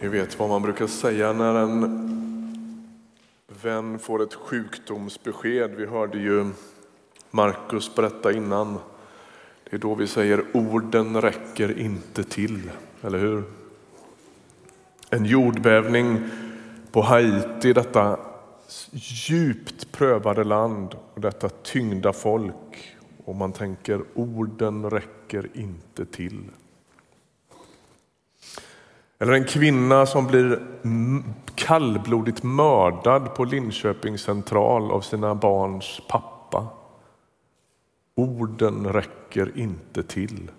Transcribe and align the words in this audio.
Ni 0.00 0.08
vet 0.08 0.38
vad 0.38 0.48
man 0.48 0.62
brukar 0.62 0.86
säga 0.86 1.32
när 1.32 1.54
en 1.54 2.88
vän 3.62 3.98
får 3.98 4.22
ett 4.22 4.34
sjukdomsbesked. 4.34 5.70
Vi 5.70 5.86
hörde 5.86 6.18
ju 6.18 6.46
Markus 7.30 7.94
berätta 7.94 8.32
innan. 8.32 8.78
Det 9.70 9.76
är 9.76 9.80
då 9.80 9.94
vi 9.94 10.06
säger 10.06 10.44
orden 10.52 11.20
räcker 11.20 11.78
inte 11.78 12.24
till, 12.24 12.70
eller 13.02 13.18
hur? 13.18 13.42
En 15.10 15.24
jordbävning 15.24 16.18
på 16.92 17.02
Haiti, 17.02 17.72
detta 17.72 18.18
djupt 18.92 19.92
prövade 19.92 20.44
land 20.44 20.94
och 21.14 21.20
detta 21.20 21.48
tyngda 21.48 22.12
folk. 22.12 22.96
Och 23.24 23.34
man 23.34 23.52
tänker 23.52 24.02
orden 24.14 24.90
räcker 24.90 25.48
inte 25.54 26.06
till. 26.06 26.42
Eller 29.18 29.32
en 29.32 29.44
kvinna 29.44 30.06
som 30.06 30.26
blir 30.26 30.66
kallblodigt 31.54 32.42
mördad 32.42 33.34
på 33.34 33.44
Linköpings 33.44 34.22
central 34.22 34.90
av 34.90 35.00
sina 35.00 35.34
barns 35.34 36.00
pappa. 36.08 36.66
Orden 38.14 38.92
räcker 38.92 39.58
inte 39.58 40.02
till. 40.02 40.50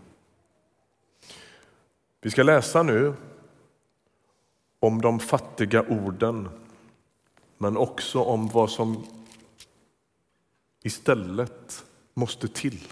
Vi 2.22 2.32
ska 2.32 2.44
läsa 2.44 2.84
nu 2.84 3.14
om 4.80 5.02
de 5.02 5.20
fattiga 5.20 5.82
orden 5.82 6.50
men 7.58 7.78
också 7.78 8.20
om 8.20 8.48
vad 8.48 8.70
som 8.70 9.04
istället 10.84 11.86
måste 12.14 12.48
till. 12.48 12.88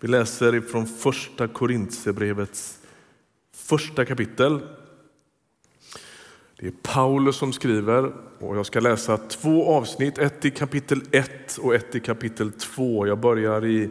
Vi 0.00 0.08
läser 0.08 0.60
från 0.60 0.86
första 0.86 1.48
Korintierbrevets 1.48 2.83
första 3.64 4.04
kapitel. 4.04 4.60
Det 6.58 6.66
är 6.66 6.72
Paulus 6.82 7.36
som 7.36 7.52
skriver 7.52 8.12
och 8.38 8.56
jag 8.56 8.66
ska 8.66 8.80
läsa 8.80 9.16
två 9.16 9.74
avsnitt, 9.74 10.18
ett 10.18 10.44
i 10.44 10.50
kapitel 10.50 11.02
1 11.10 11.58
och 11.58 11.74
ett 11.74 11.94
i 11.94 12.00
kapitel 12.00 12.52
2. 12.52 13.06
Jag 13.06 13.18
börjar 13.18 13.64
i 13.64 13.90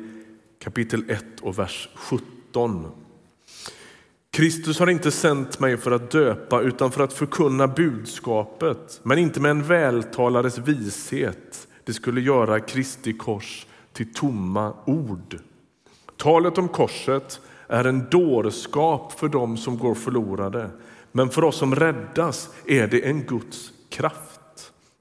kapitel 0.60 1.10
1 1.10 1.26
och 1.42 1.60
vers 1.60 1.90
17. 1.96 2.92
Kristus 4.32 4.80
har 4.80 4.90
inte 4.90 5.12
sänt 5.12 5.60
mig 5.60 5.78
för 5.78 5.92
att 5.92 6.12
döpa 6.12 6.62
utan 6.62 6.92
för 6.92 7.04
att 7.04 7.14
förkunna 7.14 7.68
budskapet, 7.68 9.00
men 9.04 9.18
inte 9.18 9.40
med 9.40 9.52
en 9.52 9.64
vältalares 9.64 10.58
vishet. 10.58 11.68
Det 11.84 11.94
skulle 11.94 12.22
göra 12.22 12.60
Kristi 12.60 13.14
kors 13.14 13.66
till 13.94 14.14
tomma 14.14 14.74
ord. 14.86 15.40
Talet 16.18 16.58
om 16.58 16.68
korset 16.68 17.42
är 17.68 17.86
en 17.86 18.10
dårskap 18.10 19.20
för 19.20 19.28
dem 19.28 19.58
som 19.58 19.78
går 19.78 19.96
förlorade. 19.96 20.70
Men 21.12 21.30
för 21.30 21.44
oss 21.44 21.58
som 21.58 21.76
räddas 21.76 22.50
är 22.66 22.88
det 22.88 23.06
en 23.06 23.24
Guds 23.24 23.72
kraft. 23.90 24.40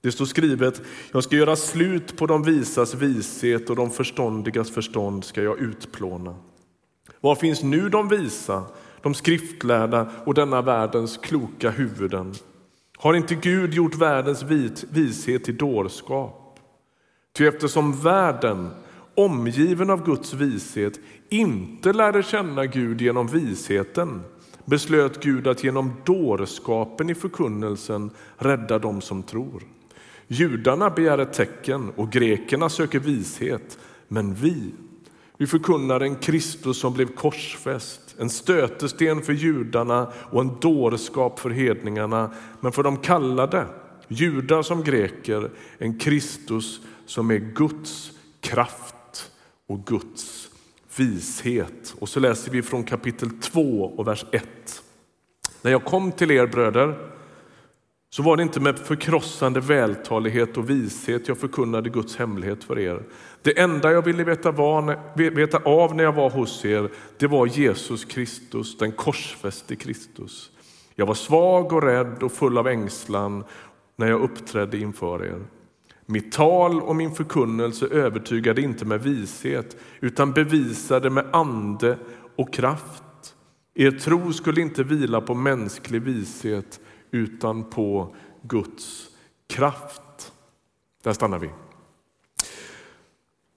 Det 0.03 0.13
står 0.13 0.25
skrivet, 0.25 0.83
jag 1.13 1.25
ska 1.25 1.37
göra 1.37 1.57
slut 1.57 2.17
på 2.17 2.27
de 2.27 2.43
visas 2.43 2.95
vishet 2.95 3.71
och 3.71 3.77
de 3.77 3.91
förståndigas 3.91 4.71
förstånd 4.71 5.25
ska 5.25 5.43
jag 5.43 5.61
utplåna. 5.61 6.35
Var 7.21 7.35
finns 7.35 7.63
nu 7.63 7.89
de 7.89 8.09
visa, 8.09 8.65
de 9.03 9.15
skriftlärda 9.15 10.11
och 10.25 10.35
denna 10.35 10.63
världens 10.63 11.17
kloka 11.17 11.71
huvuden? 11.71 12.35
Har 12.99 13.15
inte 13.15 13.35
Gud 13.35 13.75
gjort 13.75 13.95
världens 13.95 14.43
vishet 14.91 15.45
till 15.45 15.57
dårskap? 15.57 16.59
Ty 17.33 17.47
eftersom 17.47 18.01
världen 18.01 18.71
omgiven 19.15 19.91
av 19.91 20.05
Guds 20.05 20.35
vishet, 20.35 21.01
inte 21.33 21.93
lärde 21.93 22.23
känna 22.23 22.67
Gud 22.67 23.01
genom 23.01 23.27
visheten 23.27 24.21
beslöt 24.65 25.23
Gud 25.23 25.47
att 25.47 25.65
genom 25.65 25.93
dårskapen 26.05 27.11
i 27.11 27.15
förkunnelsen 27.15 28.11
rädda 28.37 28.79
dem 28.79 29.01
som 29.01 29.23
tror. 29.23 29.63
Judarna 30.27 30.91
begär 30.91 31.19
ett 31.19 31.33
tecken 31.33 31.93
och 31.97 32.11
grekerna 32.11 32.69
söker 32.69 32.99
vishet, 32.99 33.79
men 34.09 34.35
vi, 34.35 34.75
vi 35.39 35.47
förkunnar 35.47 36.01
en 36.01 36.17
Kristus 36.17 36.81
som 36.81 36.95
blev 36.95 37.07
korsfäst, 37.07 38.15
en 38.19 38.31
stötesten 38.31 39.23
för 39.23 39.33
judarna 39.33 40.13
och 40.31 40.41
en 40.41 40.61
dårskap 40.61 41.39
för 41.39 41.51
hedningarna, 41.51 42.35
men 42.61 42.73
för 42.73 42.83
de 42.83 42.97
kallade, 42.97 43.67
judar 44.09 44.63
som 44.63 44.85
greker, 44.85 45.51
en 45.79 45.99
Kristus 45.99 46.81
som 47.07 47.31
är 47.31 47.39
Guds 47.39 48.13
kraft 48.41 49.31
och 49.67 49.87
Guds 49.87 50.42
vishet. 50.97 51.95
Och 51.99 52.09
så 52.09 52.21
läser 52.21 52.51
vi 52.51 52.63
från 52.63 52.85
kapitel 52.85 53.31
2 53.31 53.85
och 53.97 54.07
vers 54.07 54.25
1. 54.33 54.45
När 55.63 55.71
jag 55.71 55.85
kom 55.85 56.13
till 56.13 56.31
er 56.31 56.47
bröder 56.47 57.09
så 58.11 58.23
var 58.23 58.37
det 58.37 58.43
inte 58.43 58.61
med 58.61 58.79
förkrossande 58.79 59.61
vältalighet 59.61 60.57
och 60.57 60.71
vishet 60.71 61.29
jag 61.29 61.39
förkunnade 61.39 61.91
Guds 61.91 62.17
hemlighet 62.17 62.65
för 62.65 62.79
er. 62.79 63.03
Det 63.43 63.61
enda 63.61 63.93
jag 63.93 64.03
ville 64.05 64.25
veta, 64.25 64.51
var, 64.51 64.99
veta 65.31 65.59
av 65.59 65.97
när 65.97 66.05
jag 66.05 66.13
var 66.13 66.31
hos 66.31 66.65
er, 66.65 66.91
det 67.19 67.27
var 67.27 67.47
Jesus 67.47 68.05
Kristus, 68.05 68.79
den 68.79 68.93
korsfäste 68.93 69.77
Kristus. 69.77 70.51
Jag 70.95 71.07
var 71.07 71.15
svag 71.15 71.73
och 71.73 71.83
rädd 71.83 72.23
och 72.23 72.33
full 72.33 72.59
av 72.59 72.69
ängslan 72.69 73.45
när 73.97 74.09
jag 74.09 74.21
uppträdde 74.21 74.79
inför 74.79 75.25
er. 75.25 75.41
Mitt 76.13 76.33
tal 76.33 76.83
och 76.83 76.97
min 76.97 77.15
förkunnelse 77.15 77.87
övertygade 77.87 78.63
inte 78.63 78.85
med 78.85 79.03
vishet 79.03 79.77
utan 80.01 80.33
bevisade 80.33 81.11
med 81.11 81.27
ande 81.33 81.99
och 82.37 82.53
kraft. 82.53 83.35
Er 83.75 83.91
tro 83.91 84.33
skulle 84.33 84.61
inte 84.61 84.83
vila 84.83 85.21
på 85.21 85.35
mänsklig 85.35 86.03
vishet 86.03 86.81
utan 87.11 87.71
på 87.71 88.17
Guds 88.43 89.09
kraft. 89.49 90.33
Där 91.03 91.13
stannar 91.13 91.39
vi. 91.39 91.51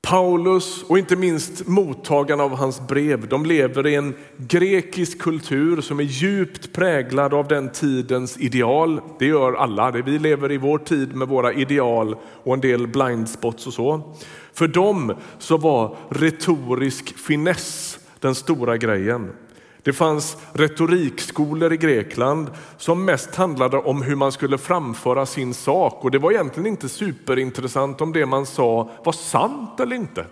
Paulus 0.05 0.83
och 0.83 0.97
inte 0.97 1.15
minst 1.15 1.67
mottagarna 1.67 2.43
av 2.43 2.55
hans 2.55 2.87
brev, 2.87 3.27
de 3.27 3.45
lever 3.45 3.87
i 3.87 3.95
en 3.95 4.13
grekisk 4.37 5.19
kultur 5.19 5.81
som 5.81 5.99
är 5.99 6.03
djupt 6.03 6.73
präglad 6.73 7.33
av 7.33 7.47
den 7.47 7.69
tidens 7.69 8.37
ideal. 8.39 9.01
Det 9.19 9.25
gör 9.25 9.53
alla. 9.53 9.91
Vi 9.91 10.19
lever 10.19 10.51
i 10.51 10.57
vår 10.57 10.77
tid 10.77 11.15
med 11.15 11.27
våra 11.27 11.53
ideal 11.53 12.15
och 12.43 12.53
en 12.53 12.61
del 12.61 12.87
blindspots 12.87 13.67
och 13.67 13.73
så. 13.73 14.13
För 14.53 14.67
dem 14.67 15.13
så 15.39 15.57
var 15.57 15.97
retorisk 16.09 17.17
finess 17.17 17.99
den 18.19 18.35
stora 18.35 18.77
grejen. 18.77 19.31
Det 19.85 19.93
fanns 19.93 20.37
retorikskolor 20.53 21.73
i 21.73 21.77
Grekland 21.77 22.51
som 22.77 23.05
mest 23.05 23.35
handlade 23.35 23.77
om 23.77 24.01
hur 24.01 24.15
man 24.15 24.31
skulle 24.31 24.57
framföra 24.57 25.25
sin 25.25 25.53
sak 25.53 26.03
och 26.03 26.11
det 26.11 26.17
var 26.19 26.31
egentligen 26.31 26.67
inte 26.67 26.89
superintressant 26.89 28.01
om 28.01 28.13
det 28.13 28.25
man 28.25 28.45
sa 28.45 28.89
var 29.03 29.13
sant 29.13 29.79
eller 29.79 29.95
inte. 29.95 30.25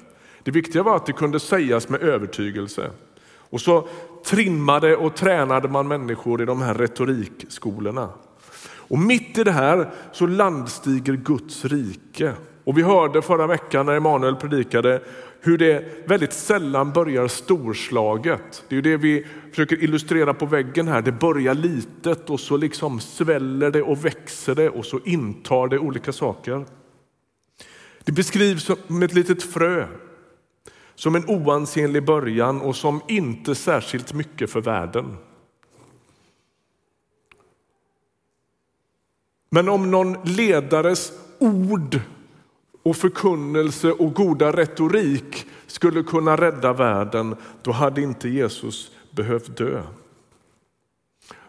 Det 0.43 0.51
viktiga 0.51 0.83
var 0.83 0.95
att 0.95 1.05
det 1.05 1.13
kunde 1.13 1.39
sägas 1.39 1.89
med 1.89 2.01
övertygelse. 2.01 2.91
Och 3.25 3.61
så 3.61 3.87
trimmade 4.25 4.95
och 4.95 5.15
tränade 5.15 5.67
man 5.67 5.87
människor 5.87 6.41
i 6.41 6.45
de 6.45 6.61
här 6.61 6.73
retorikskolorna. 6.73 8.09
Och 8.65 8.99
mitt 8.99 9.37
i 9.37 9.43
det 9.43 9.51
här 9.51 9.91
så 10.11 10.27
landstiger 10.27 11.13
Guds 11.13 11.65
rike. 11.65 12.33
Och 12.63 12.77
vi 12.77 12.81
hörde 12.81 13.21
förra 13.21 13.47
veckan 13.47 13.85
när 13.85 13.93
Emanuel 13.93 14.35
predikade 14.35 15.01
hur 15.39 15.57
det 15.57 16.07
väldigt 16.07 16.33
sällan 16.33 16.91
börjar 16.91 17.27
storslaget. 17.27 18.63
Det 18.67 18.77
är 18.77 18.81
det 18.81 18.97
vi 18.97 19.25
försöker 19.49 19.83
illustrera 19.83 20.33
på 20.33 20.45
väggen 20.45 20.87
här. 20.87 21.01
Det 21.01 21.11
börjar 21.11 21.53
litet 21.53 22.29
och 22.29 22.39
så 22.39 22.57
liksom 22.57 22.99
sväller 22.99 23.71
det 23.71 23.81
och 23.81 24.05
växer 24.05 24.55
det 24.55 24.69
och 24.69 24.85
så 24.85 24.99
intar 25.05 25.67
det 25.67 25.79
olika 25.79 26.13
saker. 26.13 26.65
Det 28.03 28.11
beskrivs 28.11 28.63
som 28.63 29.03
ett 29.03 29.13
litet 29.13 29.43
frö, 29.43 29.87
som 30.95 31.15
en 31.15 31.25
oansenlig 31.27 32.05
början 32.05 32.61
och 32.61 32.75
som 32.75 33.01
inte 33.07 33.55
särskilt 33.55 34.13
mycket 34.13 34.49
för 34.49 34.61
världen. 34.61 35.17
Men 39.49 39.69
om 39.69 39.91
någon 39.91 40.17
ledares 40.23 41.11
ord 41.39 41.99
och 42.83 42.95
förkunnelse 42.95 43.91
och 43.91 44.13
goda 44.13 44.51
retorik 44.51 45.45
skulle 45.67 46.03
kunna 46.03 46.37
rädda 46.37 46.73
världen, 46.73 47.35
då 47.61 47.71
hade 47.71 48.01
inte 48.01 48.29
Jesus 48.29 48.91
behövt 49.11 49.57
dö. 49.57 49.83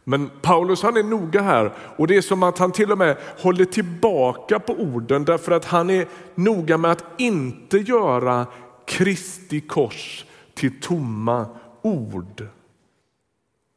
Men 0.05 0.31
Paulus 0.43 0.83
han 0.83 0.97
är 0.97 1.03
noga 1.03 1.43
här 1.43 1.73
och 1.97 2.07
det 2.07 2.17
är 2.17 2.23
som 2.23 2.43
att 2.43 2.59
han 2.59 2.73
till 2.73 2.93
och 2.93 2.99
med 2.99 3.17
håller 3.39 3.65
tillbaka 3.65 4.59
på 4.59 4.73
orden 4.73 5.25
därför 5.25 5.53
att 5.53 5.65
han 5.65 5.91
är 5.91 6.09
noga 6.35 6.79
med 6.79 6.91
att 6.91 7.05
inte 7.19 7.79
göra 7.79 8.47
Kristi 8.87 9.61
kors 9.61 10.25
till 10.55 10.81
tomma 10.81 11.47
ord. 11.83 12.47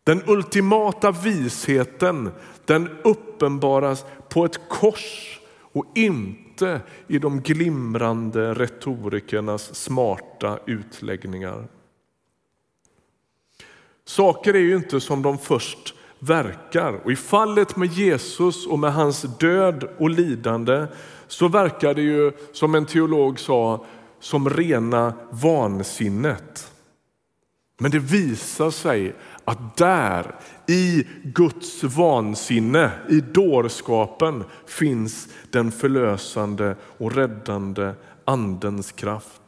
Den 0.03 0.23
ultimata 0.27 1.11
visheten 1.11 2.31
den 2.65 2.89
uppenbaras 3.03 4.05
på 4.29 4.45
ett 4.45 4.69
kors 4.69 5.39
och 5.73 5.85
inte 5.95 6.46
inte 6.57 6.81
i 7.07 7.19
de 7.19 7.41
glimrande 7.41 8.53
retorikernas 8.53 9.75
smarta 9.75 10.59
utläggningar. 10.65 11.67
Saker 14.05 14.53
är 14.53 14.59
ju 14.59 14.75
inte 14.75 14.99
som 14.99 15.21
de 15.21 15.37
först 15.37 15.93
verkar. 16.19 16.93
Och 17.03 17.11
I 17.11 17.15
fallet 17.15 17.75
med 17.75 17.87
Jesus 17.87 18.67
och 18.67 18.79
med 18.79 18.93
hans 18.93 19.21
död 19.21 19.89
och 19.97 20.09
lidande 20.09 20.87
så 21.27 21.47
verkar 21.47 21.93
det 21.93 22.01
ju, 22.01 22.31
som 22.53 22.75
en 22.75 22.85
teolog 22.85 23.39
sa, 23.39 23.85
som 24.19 24.49
rena 24.49 25.13
vansinnet. 25.29 26.71
Men 27.79 27.91
det 27.91 27.99
visar 27.99 28.71
sig 28.71 29.15
att 29.45 29.77
där, 29.77 30.35
i 30.67 31.07
Guds 31.23 31.83
vansinne, 31.83 32.91
i 33.09 33.21
dårskapen, 33.21 34.43
finns 34.65 35.27
den 35.51 35.71
förlösande 35.71 36.75
och 36.97 37.15
räddande 37.15 37.93
Andens 38.25 38.91
kraft. 38.91 39.41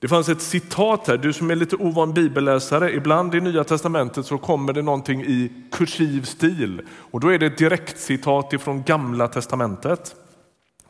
Det 0.00 0.08
fanns 0.08 0.28
ett 0.28 0.42
citat 0.42 1.08
här, 1.08 1.16
du 1.16 1.32
som 1.32 1.50
är 1.50 1.56
lite 1.56 1.76
ovan 1.76 2.14
bibelläsare, 2.14 2.92
ibland 2.92 3.34
i 3.34 3.40
Nya 3.40 3.64
Testamentet 3.64 4.26
så 4.26 4.38
kommer 4.38 4.72
det 4.72 4.82
någonting 4.82 5.24
i 5.24 5.52
kursiv 5.72 6.22
stil 6.22 6.82
och 7.10 7.20
då 7.20 7.28
är 7.28 7.38
det 7.38 7.46
ett 7.46 7.58
direktcitat 7.58 8.52
ifrån 8.52 8.82
Gamla 8.82 9.28
Testamentet. 9.28 10.16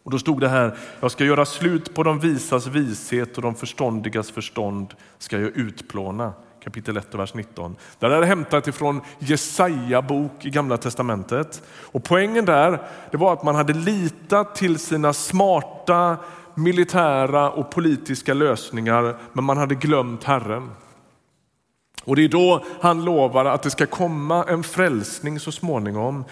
Och 0.03 0.11
då 0.11 0.19
stod 0.19 0.41
det 0.41 0.49
här, 0.49 0.79
jag 1.01 1.11
ska 1.11 1.25
göra 1.25 1.45
slut 1.45 1.95
på 1.95 2.03
de 2.03 2.21
visas 2.21 2.67
vishet 2.67 3.37
och 3.37 3.43
de 3.43 3.55
förståndigas 3.55 4.31
förstånd 4.31 4.95
ska 5.19 5.41
jag 5.41 5.57
utplåna. 5.57 6.33
Kapitel 6.65 6.97
1 6.97 7.15
och 7.15 7.21
vers 7.21 7.35
19. 7.35 7.77
Det 7.99 8.07
är 8.07 8.23
hämtat 8.23 8.69
ifrån 8.69 9.01
Jesaja 9.19 10.03
bok 10.03 10.45
i 10.45 10.51
Gamla 10.51 10.77
Testamentet. 10.77 11.63
Och 11.69 12.05
poängen 12.05 12.45
där 12.45 12.83
det 13.11 13.17
var 13.17 13.33
att 13.33 13.43
man 13.43 13.55
hade 13.55 13.73
litat 13.73 14.55
till 14.55 14.79
sina 14.79 15.13
smarta 15.13 16.17
militära 16.55 17.51
och 17.51 17.71
politiska 17.71 18.35
lösningar, 18.35 19.17
men 19.33 19.45
man 19.45 19.57
hade 19.57 19.75
glömt 19.75 20.25
Herren. 20.25 20.71
Och 22.05 22.17
det 22.17 22.25
är 22.25 22.29
då 22.29 22.65
han 22.81 23.05
lovar 23.05 23.45
att 23.45 23.63
det 23.63 23.71
ska 23.71 23.87
komma 23.87 24.45
en 24.45 24.63
frälsning 24.63 25.41
så 25.41 25.53
småningom 25.53 26.25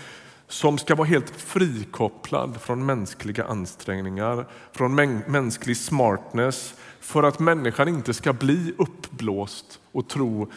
som 0.49 0.79
ska 0.79 0.95
vara 0.95 1.09
helt 1.09 1.31
frikopplad 1.31 2.61
från 2.61 2.87
mänskliga 2.87 3.45
ansträngningar, 3.45 4.47
från 4.73 4.95
mänsklig 5.27 5.77
smartness, 5.77 6.75
för 7.01 7.23
att 7.23 7.39
människan 7.39 7.89
inte 7.89 8.15
ska 8.15 8.33
bli 8.33 8.75
uppblåst 8.79 9.81
och 9.93 10.09
tro 10.09 10.51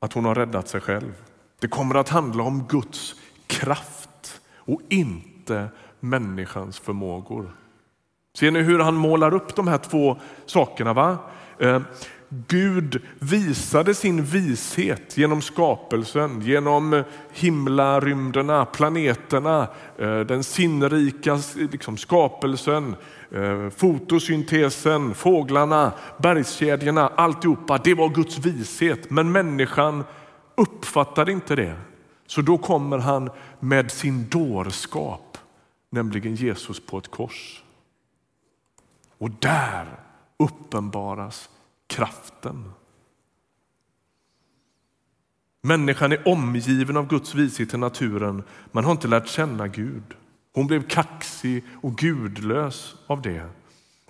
att 0.00 0.12
hon 0.12 0.24
har 0.24 0.34
räddat 0.34 0.68
sig 0.68 0.80
själv. 0.80 1.12
Det 1.60 1.68
kommer 1.68 1.94
att 1.94 2.08
handla 2.08 2.42
om 2.42 2.66
Guds 2.68 3.14
kraft 3.46 4.40
och 4.56 4.80
inte 4.88 5.68
människans 6.00 6.78
förmågor. 6.78 7.56
Ser 8.38 8.50
ni 8.50 8.62
hur 8.62 8.78
han 8.78 8.94
målar 8.94 9.34
upp 9.34 9.54
de 9.54 9.68
här 9.68 9.78
två 9.78 10.16
sakerna? 10.46 10.92
Va? 10.92 11.18
Eh, 11.58 11.80
Gud 12.48 13.02
visade 13.18 13.94
sin 13.94 14.24
vishet 14.24 15.16
genom 15.18 15.42
skapelsen, 15.42 16.40
genom 16.40 17.04
himlarymderna, 17.32 18.64
planeterna, 18.64 19.68
eh, 19.98 20.20
den 20.20 20.44
sinnrika 20.44 21.38
liksom, 21.54 21.96
skapelsen, 21.96 22.96
eh, 23.30 23.70
fotosyntesen, 23.70 25.14
fåglarna, 25.14 25.92
bergskedjorna, 26.18 27.08
alltihopa. 27.08 27.78
Det 27.78 27.94
var 27.94 28.08
Guds 28.08 28.38
vishet, 28.38 29.10
men 29.10 29.32
människan 29.32 30.04
uppfattade 30.54 31.32
inte 31.32 31.56
det. 31.56 31.76
Så 32.26 32.42
då 32.42 32.58
kommer 32.58 32.98
han 32.98 33.30
med 33.60 33.90
sin 33.90 34.28
dårskap, 34.28 35.38
nämligen 35.90 36.34
Jesus 36.34 36.80
på 36.86 36.98
ett 36.98 37.10
kors. 37.10 37.62
Och 39.18 39.30
där 39.30 39.86
uppenbaras 40.38 41.48
kraften. 41.86 42.72
Människan 45.62 46.12
är 46.12 46.28
omgiven 46.28 46.96
av 46.96 47.08
Guds 47.08 47.34
vishet 47.34 47.74
i 47.74 47.76
naturen. 47.76 48.42
Man 48.72 48.84
har 48.84 48.92
inte 48.92 49.08
lärt 49.08 49.28
känna 49.28 49.68
Gud. 49.68 50.14
Hon 50.54 50.66
blev 50.66 50.88
kaxig 50.88 51.64
och 51.82 51.96
gudlös 51.96 52.94
av 53.06 53.22
det. 53.22 53.48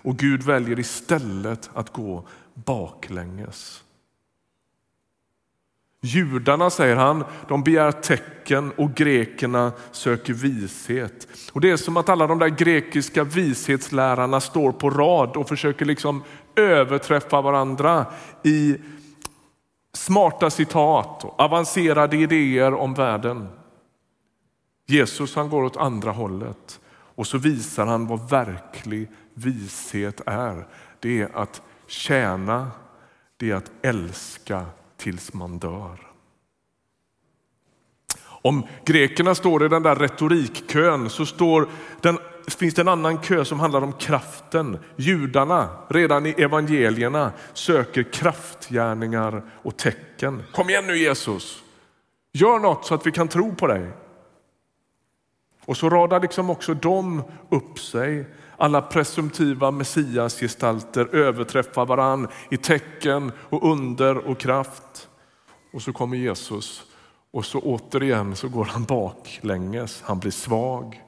Och 0.01 0.17
Gud 0.17 0.43
väljer 0.43 0.79
istället 0.79 1.69
att 1.73 1.93
gå 1.93 2.27
baklänges. 2.53 3.84
Judarna, 6.05 6.69
säger 6.69 6.95
han, 6.95 7.23
de 7.47 7.63
begär 7.63 7.91
tecken 7.91 8.71
och 8.77 8.93
grekerna 8.93 9.71
söker 9.91 10.33
vishet. 10.33 11.27
Och 11.51 11.61
Det 11.61 11.71
är 11.71 11.77
som 11.77 11.97
att 11.97 12.09
alla 12.09 12.27
de 12.27 12.39
där 12.39 12.47
grekiska 12.47 13.23
vishetslärarna 13.23 14.41
står 14.41 14.71
på 14.71 14.89
rad 14.89 15.37
och 15.37 15.47
försöker 15.47 15.85
liksom 15.85 16.23
överträffa 16.55 17.41
varandra 17.41 18.05
i 18.43 18.77
smarta 19.93 20.49
citat 20.49 21.23
och 21.23 21.39
avancerade 21.39 22.17
idéer 22.17 22.73
om 22.73 22.93
världen. 22.93 23.47
Jesus 24.87 25.35
han 25.35 25.49
går 25.49 25.63
åt 25.63 25.77
andra 25.77 26.11
hållet 26.11 26.79
och 27.15 27.27
så 27.27 27.37
visar 27.37 27.85
han 27.85 28.07
vad 28.07 28.29
verklig 28.29 29.11
vishet 29.33 30.21
är. 30.25 30.67
Det 30.99 31.21
är 31.21 31.37
att 31.37 31.61
tjäna, 31.87 32.71
det 33.37 33.51
är 33.51 33.55
att 33.55 33.71
älska 33.81 34.65
tills 34.97 35.33
man 35.33 35.57
dör. 35.57 35.99
Om 38.45 38.67
grekerna 38.85 39.35
står 39.35 39.65
i 39.65 39.69
den 39.69 39.83
där 39.83 39.95
retorikkön 39.95 41.09
så 41.09 41.25
står 41.25 41.67
den, 42.01 42.17
finns 42.47 42.73
det 42.73 42.81
en 42.81 42.87
annan 42.87 43.17
kö 43.17 43.45
som 43.45 43.59
handlar 43.59 43.81
om 43.81 43.93
kraften. 43.93 44.77
Judarna, 44.95 45.69
redan 45.89 46.25
i 46.25 46.29
evangelierna, 46.29 47.31
söker 47.53 48.03
kraftgärningar 48.03 49.43
och 49.63 49.77
tecken. 49.77 50.43
Kom 50.53 50.69
igen 50.69 50.87
nu 50.87 50.97
Jesus, 50.97 51.63
gör 52.33 52.59
något 52.59 52.85
så 52.85 52.95
att 52.95 53.07
vi 53.07 53.11
kan 53.11 53.27
tro 53.27 53.55
på 53.55 53.67
dig. 53.67 53.91
Och 55.65 55.77
så 55.77 55.89
radar 55.89 56.19
liksom 56.19 56.49
också 56.49 56.73
de 56.73 57.23
upp 57.49 57.79
sig 57.79 58.25
alla 58.57 58.81
presumtiva 58.81 59.71
messiasgestalter 59.71 61.15
överträffar 61.15 61.85
varann 61.85 62.27
i 62.51 62.57
tecken 62.57 63.31
och 63.37 63.71
under 63.71 64.17
och 64.17 64.39
kraft. 64.39 65.09
Och 65.73 65.81
så 65.81 65.93
kommer 65.93 66.17
Jesus 66.17 66.83
och 67.31 67.45
så 67.45 67.59
återigen 67.59 68.35
så 68.35 68.49
går 68.49 68.65
han 68.65 68.83
baklänges. 68.83 70.01
Han 70.05 70.19
blir 70.19 70.31
svag. 70.31 71.01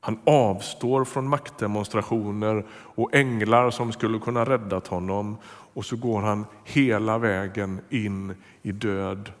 Han 0.00 0.20
avstår 0.24 1.04
från 1.04 1.28
maktdemonstrationer 1.28 2.66
och 2.70 3.14
änglar 3.14 3.70
som 3.70 3.92
skulle 3.92 4.18
kunna 4.18 4.44
räddat 4.44 4.86
honom 4.86 5.36
och 5.74 5.84
så 5.84 5.96
går 5.96 6.20
han 6.20 6.46
hela 6.64 7.18
vägen 7.18 7.80
in 7.90 8.34
i 8.62 8.72
död 8.72 9.32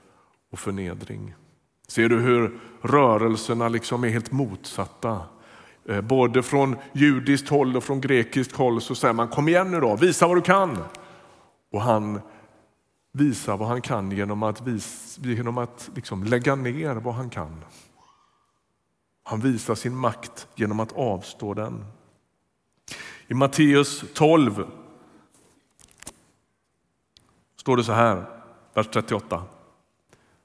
och 0.52 0.58
förnedring. 0.58 1.34
Ser 1.90 2.08
du 2.08 2.18
hur 2.20 2.60
rörelserna 2.82 3.68
liksom 3.68 4.04
är 4.04 4.08
helt 4.08 4.32
motsatta? 4.32 5.20
Eh, 5.84 6.00
både 6.00 6.42
från 6.42 6.76
judiskt 6.92 7.48
håll 7.48 7.76
och 7.76 7.84
från 7.84 8.00
grekiskt 8.00 8.56
håll 8.56 8.80
så 8.80 8.94
säger 8.94 9.14
man 9.14 9.28
kom 9.28 9.48
igen 9.48 9.70
nu 9.70 9.80
då, 9.80 9.96
visa 9.96 10.26
vad 10.26 10.36
du 10.36 10.40
kan. 10.40 10.78
Och 11.72 11.82
han 11.82 12.20
visar 13.12 13.56
vad 13.56 13.68
han 13.68 13.82
kan 13.82 14.12
genom 14.12 14.42
att, 14.42 14.60
vis, 14.60 15.18
genom 15.22 15.58
att 15.58 15.90
liksom 15.94 16.24
lägga 16.24 16.54
ner 16.54 16.94
vad 16.94 17.14
han 17.14 17.30
kan. 17.30 17.64
Han 19.22 19.40
visar 19.40 19.74
sin 19.74 19.96
makt 19.96 20.48
genom 20.54 20.80
att 20.80 20.92
avstå 20.92 21.54
den. 21.54 21.84
I 23.28 23.34
Matteus 23.34 24.04
12 24.14 24.66
står 27.56 27.76
det 27.76 27.84
så 27.84 27.92
här, 27.92 28.24
vers 28.74 28.88
38. 28.92 29.44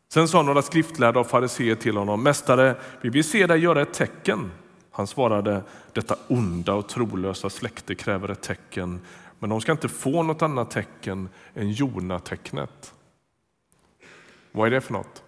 Sen 0.09 0.27
sa 0.27 0.41
några 0.41 0.62
skriftlärda 0.62 1.19
och 1.19 1.27
fariseer 1.27 1.75
till 1.75 1.97
honom, 1.97 2.24
Mästare, 2.24 2.75
vi 3.01 3.09
vill 3.09 3.24
se 3.24 3.47
dig 3.47 3.59
göra 3.59 3.81
ett 3.81 3.93
tecken. 3.93 4.51
Han 4.91 5.07
svarade, 5.07 5.63
detta 5.93 6.15
onda 6.27 6.74
och 6.74 6.89
trolösa 6.89 7.50
släkte 7.50 7.95
kräver 7.95 8.29
ett 8.29 8.41
tecken, 8.41 9.01
men 9.39 9.50
de 9.50 9.62
ska 9.62 9.71
inte 9.71 9.89
få 9.89 10.24
något 10.24 10.41
annat 10.41 10.71
tecken 10.71 11.29
än 11.53 11.71
Jona-tecknet. 11.71 12.93
Vad 14.51 14.67
är 14.67 14.71
det 14.71 14.81
för 14.81 14.93
något? 14.93 15.24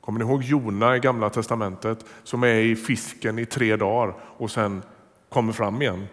Kommer 0.00 0.18
ni 0.18 0.24
ihåg 0.24 0.42
Jona 0.42 0.96
i 0.96 1.00
Gamla 1.00 1.30
testamentet 1.30 2.04
som 2.22 2.42
är 2.42 2.54
i 2.54 2.76
fisken 2.76 3.38
i 3.38 3.46
tre 3.46 3.76
dagar 3.76 4.14
och 4.20 4.50
sen 4.50 4.82
kommer 5.28 5.52
fram 5.52 5.82
igen? 5.82 6.06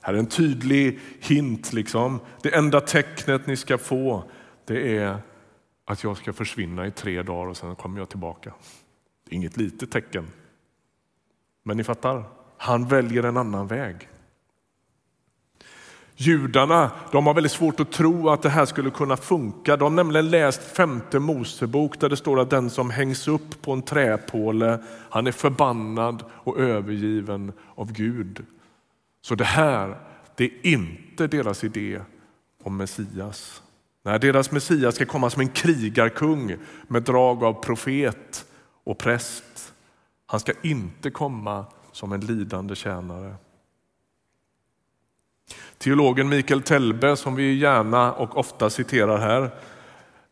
Här 0.00 0.14
är 0.14 0.18
en 0.18 0.26
tydlig 0.26 0.98
hint. 1.20 1.72
Liksom. 1.72 2.20
Det 2.42 2.54
enda 2.54 2.80
tecknet 2.80 3.46
ni 3.46 3.56
ska 3.56 3.78
få 3.78 4.24
det 4.64 4.98
är 4.98 5.18
att 5.90 6.04
jag 6.04 6.16
ska 6.16 6.32
försvinna 6.32 6.86
i 6.86 6.90
tre 6.90 7.22
dagar 7.22 7.46
och 7.50 7.56
sen 7.56 7.76
kommer 7.76 7.98
jag 7.98 8.08
tillbaka. 8.08 8.52
Inget 9.28 9.56
litet 9.56 9.90
tecken. 9.90 10.26
Men 11.62 11.76
ni 11.76 11.84
fattar, 11.84 12.24
han 12.56 12.88
väljer 12.88 13.22
en 13.22 13.36
annan 13.36 13.66
väg. 13.66 14.08
Judarna 16.14 16.90
de 17.12 17.26
har 17.26 17.34
väldigt 17.34 17.52
svårt 17.52 17.80
att 17.80 17.92
tro 17.92 18.28
att 18.28 18.42
det 18.42 18.48
här 18.48 18.66
skulle 18.66 18.90
kunna 18.90 19.16
funka. 19.16 19.76
De 19.76 19.82
har 19.82 19.90
nämligen 19.90 20.30
läst 20.30 20.62
femte 20.62 21.18
Mosebok 21.18 22.00
där 22.00 22.08
det 22.08 22.16
står 22.16 22.40
att 22.40 22.50
den 22.50 22.70
som 22.70 22.90
hängs 22.90 23.28
upp 23.28 23.62
på 23.62 23.72
en 23.72 23.82
träpåle, 23.82 24.78
han 25.10 25.26
är 25.26 25.32
förbannad 25.32 26.24
och 26.32 26.58
övergiven 26.58 27.52
av 27.74 27.92
Gud. 27.92 28.46
Så 29.22 29.34
det 29.34 29.44
här, 29.44 29.96
det 30.34 30.44
är 30.44 30.66
inte 30.66 31.26
deras 31.26 31.64
idé 31.64 32.00
om 32.62 32.76
Messias. 32.76 33.62
Nej, 34.10 34.18
deras 34.18 34.50
Messias 34.50 34.94
ska 34.94 35.06
komma 35.06 35.30
som 35.30 35.40
en 35.40 35.48
krigarkung 35.48 36.56
med 36.88 37.02
drag 37.02 37.44
av 37.44 37.52
profet 37.52 38.44
och 38.84 38.98
präst. 38.98 39.72
Han 40.26 40.40
ska 40.40 40.52
inte 40.62 41.10
komma 41.10 41.66
som 41.92 42.12
en 42.12 42.20
lidande 42.20 42.74
tjänare. 42.74 43.34
Teologen 45.78 46.28
Mikael 46.28 46.62
Telbe, 46.62 47.16
som 47.16 47.34
vi 47.34 47.54
gärna 47.54 48.12
och 48.12 48.38
ofta 48.38 48.70
citerar 48.70 49.18
här, 49.18 49.50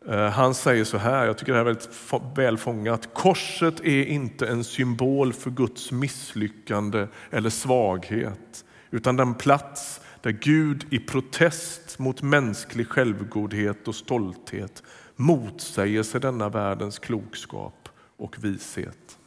eh, 0.08 0.30
han 0.30 0.54
säger 0.54 0.84
så 0.84 0.98
här, 0.98 1.26
jag 1.26 1.38
tycker 1.38 1.52
det 1.52 1.58
här 1.58 1.66
är 1.66 1.74
väldigt 1.74 2.38
väl 2.38 2.58
fångat. 2.58 3.14
Korset 3.14 3.80
är 3.80 4.04
inte 4.04 4.46
en 4.46 4.64
symbol 4.64 5.32
för 5.32 5.50
Guds 5.50 5.92
misslyckande 5.92 7.06
eller 7.30 7.50
svaghet, 7.50 8.64
utan 8.90 9.16
den 9.16 9.34
plats 9.34 10.00
där 10.20 10.30
Gud 10.30 10.86
i 10.90 10.98
protest 10.98 11.98
mot 11.98 12.22
mänsklig 12.22 12.88
självgodhet 12.88 13.88
och 13.88 13.94
stolthet 13.94 14.82
motsäger 15.16 16.02
sig 16.02 16.20
denna 16.20 16.48
världens 16.48 16.98
klokskap 16.98 17.88
och 18.16 18.44
vishet. 18.44 19.18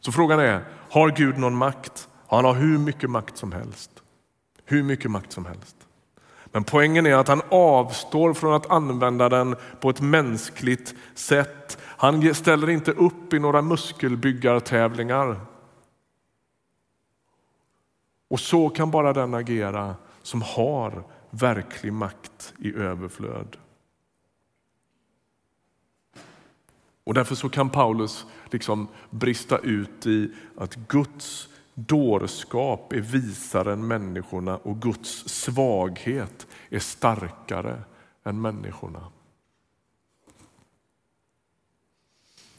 Så 0.00 0.12
frågan 0.12 0.40
är, 0.40 0.64
har 0.90 1.10
Gud 1.10 1.38
någon 1.38 1.56
makt? 1.56 2.08
Han 2.26 2.44
har 2.44 2.54
hur 2.54 2.78
mycket 2.78 3.10
makt 3.10 3.36
som 3.36 3.52
helst. 3.52 3.90
Hur 4.64 4.82
mycket 4.82 5.10
makt 5.10 5.32
som 5.32 5.46
helst. 5.46 5.76
Men 6.52 6.64
poängen 6.64 7.06
är 7.06 7.14
att 7.14 7.28
han 7.28 7.42
avstår 7.48 8.34
från 8.34 8.54
att 8.54 8.70
använda 8.70 9.28
den 9.28 9.56
på 9.80 9.90
ett 9.90 10.00
mänskligt 10.00 10.94
sätt. 11.14 11.78
Han 11.80 12.34
ställer 12.34 12.70
inte 12.70 12.92
upp 12.92 13.32
i 13.32 13.38
några 13.38 13.62
muskelbyggartävlingar. 13.62 15.40
Och 18.28 18.40
så 18.40 18.70
kan 18.70 18.90
bara 18.90 19.12
den 19.12 19.34
agera 19.34 19.96
som 20.22 20.42
har 20.42 21.04
verklig 21.30 21.92
makt 21.92 22.54
i 22.58 22.74
överflöd. 22.74 23.56
Och 27.04 27.14
därför 27.14 27.34
så 27.34 27.48
kan 27.48 27.70
Paulus 27.70 28.26
liksom 28.50 28.88
brista 29.10 29.58
ut 29.58 30.06
i 30.06 30.32
att 30.56 30.74
Guds 30.74 31.48
dårskap 31.74 32.92
är 32.92 33.00
visare 33.00 33.72
än 33.72 33.86
människorna 33.86 34.56
och 34.56 34.82
Guds 34.82 35.28
svaghet 35.28 36.46
är 36.70 36.78
starkare 36.78 37.82
än 38.24 38.40
människorna. 38.40 39.04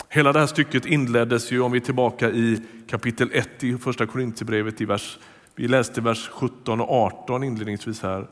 Hela 0.09 0.33
det 0.33 0.39
här 0.39 0.47
stycket 0.47 0.85
inleddes 0.85 1.51
ju, 1.51 1.61
om 1.61 1.71
vi 1.71 1.79
är 1.79 1.83
tillbaka 1.85 2.29
i 2.29 2.61
kapitel 2.87 3.29
1 3.33 3.63
i 3.63 3.77
första 3.77 4.05
Korinthierbrevet, 4.05 4.81
i 4.81 4.85
vers 4.85 5.19
vi 5.59 5.67
läste 5.67 6.01
vers 6.01 6.29
17 6.29 6.81
och 6.81 6.91
18 6.91 7.43
inledningsvis 7.43 8.01
här. 8.01 8.27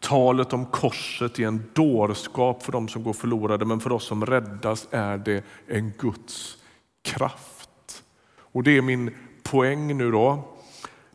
Talet 0.00 0.52
om 0.52 0.66
korset 0.66 1.38
är 1.38 1.46
en 1.46 1.62
dårskap 1.72 2.62
för 2.62 2.72
dem 2.72 2.88
som 2.88 3.02
går 3.02 3.12
förlorade, 3.12 3.64
men 3.64 3.80
för 3.80 3.92
oss 3.92 4.04
som 4.04 4.26
räddas 4.26 4.88
är 4.90 5.18
det 5.18 5.44
en 5.66 5.92
Guds 5.98 6.58
kraft. 7.02 8.02
Och 8.38 8.62
det 8.62 8.76
är 8.76 8.82
min 8.82 9.10
poäng 9.42 9.96
nu 9.96 10.10
då. 10.10 10.44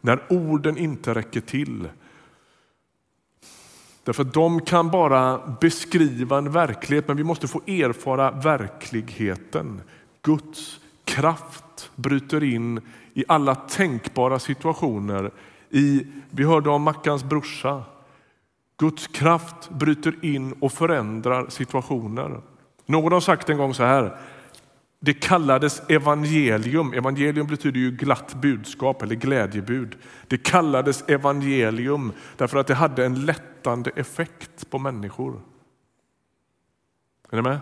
När 0.01 0.19
orden 0.29 0.77
inte 0.77 1.13
räcker 1.13 1.41
till. 1.41 1.89
Därför 4.03 4.23
att 4.23 4.33
de 4.33 4.61
kan 4.61 4.91
bara 4.91 5.57
beskriva 5.61 6.37
en 6.37 6.51
verklighet, 6.51 7.07
men 7.07 7.17
vi 7.17 7.23
måste 7.23 7.47
få 7.47 7.61
erfara 7.67 8.31
verkligheten. 8.31 9.81
Guds 10.21 10.79
kraft 11.15 11.91
bryter 11.95 12.43
in 12.43 12.81
i 13.13 13.23
alla 13.27 13.55
tänkbara 13.55 14.39
situationer. 14.39 15.31
I, 15.69 16.07
vi 16.31 16.43
hörde 16.43 16.69
om 16.69 16.81
Mackans 16.81 17.23
brorsa. 17.23 17.83
Guds 18.77 19.07
kraft 19.07 19.69
bryter 19.69 20.25
in 20.25 20.53
och 20.53 20.71
förändrar 20.71 21.49
situationer. 21.49 22.41
Någon 22.85 23.11
har 23.11 23.19
sagt 23.19 23.49
en 23.49 23.57
gång 23.57 23.73
så 23.73 23.83
här. 23.83 24.17
Det 24.99 25.13
kallades 25.13 25.81
evangelium. 25.89 26.93
Evangelium 26.93 27.47
betyder 27.47 27.79
ju 27.79 27.91
glatt 27.91 28.33
budskap 28.33 29.01
eller 29.01 29.15
glädjebud. 29.15 29.95
Det 30.27 30.37
kallades 30.37 31.01
evangelium 31.07 32.11
därför 32.37 32.57
att 32.57 32.67
det 32.67 32.75
hade 32.75 33.05
en 33.05 33.25
lättande 33.25 33.91
effekt 33.95 34.69
på 34.69 34.79
människor. 34.79 35.41
Är 37.29 37.35
ni 37.35 37.41
med? 37.41 37.59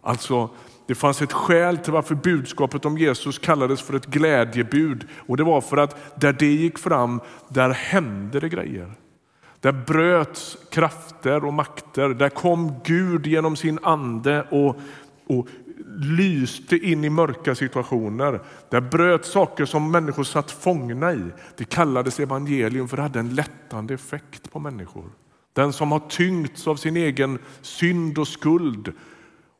Alltså, 0.00 0.50
det 0.86 0.94
fanns 0.94 1.22
ett 1.22 1.32
skäl 1.32 1.78
till 1.78 1.92
varför 1.92 2.14
budskapet 2.14 2.84
om 2.84 2.98
Jesus 2.98 3.38
kallades 3.38 3.82
för 3.82 3.94
ett 3.94 4.06
glädjebud 4.06 5.06
och 5.26 5.36
det 5.36 5.44
var 5.44 5.60
för 5.60 5.76
att 5.76 6.20
där 6.20 6.32
det 6.32 6.52
gick 6.52 6.78
fram, 6.78 7.20
där 7.48 7.70
hände 7.70 8.40
det 8.40 8.48
grejer. 8.48 8.92
Där 9.60 9.72
bröts 9.72 10.56
krafter 10.70 11.44
och 11.44 11.54
makter. 11.54 12.08
Där 12.08 12.28
kom 12.28 12.74
Gud 12.84 13.26
genom 13.26 13.56
sin 13.56 13.78
ande 13.82 14.46
och, 14.50 14.76
och 15.26 15.48
lyste 15.98 16.76
in 16.76 17.04
i 17.04 17.10
mörka 17.10 17.54
situationer. 17.54 18.40
Där 18.68 18.80
bröt 18.80 19.24
saker 19.24 19.64
som 19.64 19.90
människor 19.90 20.24
satt 20.24 20.50
fångna 20.50 21.12
i. 21.12 21.22
Det 21.56 21.64
kallades 21.64 22.20
evangelium 22.20 22.88
för 22.88 22.96
det 22.96 23.02
hade 23.02 23.18
en 23.18 23.34
lättande 23.34 23.94
effekt 23.94 24.52
på 24.52 24.58
människor. 24.58 25.04
Den 25.52 25.72
som 25.72 25.92
har 25.92 26.02
tyngts 26.08 26.66
av 26.66 26.76
sin 26.76 26.96
egen 26.96 27.38
synd 27.62 28.18
och 28.18 28.28
skuld 28.28 28.92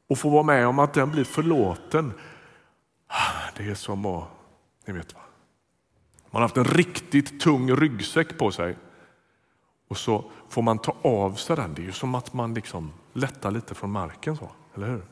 och 0.08 0.18
få 0.18 0.28
vara 0.28 0.42
med 0.42 0.66
om 0.66 0.78
att 0.78 0.94
den 0.94 1.11
blir 1.11 1.25
förlåten. 1.25 2.12
Ah, 3.06 3.50
det 3.56 3.64
är 3.64 3.75
som 3.75 4.06
att, 4.06 4.25
ni 4.87 4.92
vet 4.92 5.14
vad. 5.14 5.23
Man 6.30 6.42
har 6.42 6.49
haft 6.49 6.56
en 6.56 6.64
riktigt 6.64 7.40
tung 7.40 7.76
ryggsäck 7.76 8.38
på 8.38 8.50
sig 8.50 8.76
och 9.88 9.96
så 9.96 10.25
får 10.49 10.62
man 10.62 10.78
ta 10.78 10.96
av 11.02 11.34
sig 11.34 11.56
den. 11.56 11.75
Det 11.75 11.82
är 11.82 11.87
ju 11.87 11.92
som 11.92 12.14
att 12.14 12.32
man 12.32 12.54
liksom 12.54 12.92
lättar 13.12 13.50
lite 13.50 13.75
från 13.75 13.90
marken. 13.90 14.37
så, 14.37 14.49
eller 14.75 14.88
hur? 14.88 15.02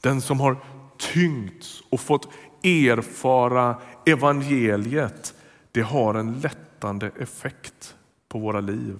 Den 0.00 0.20
som 0.20 0.40
har 0.40 0.56
tyngts 0.96 1.82
och 1.90 2.00
fått 2.00 2.28
erfara 2.62 3.76
evangeliet, 4.06 5.34
det 5.72 5.80
har 5.80 6.14
en 6.14 6.40
lättande 6.40 7.10
effekt 7.20 7.96
på 8.28 8.38
våra 8.38 8.60
liv. 8.60 8.98